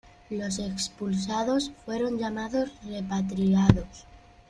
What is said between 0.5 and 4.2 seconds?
expulsados fueron llamados "repatriados".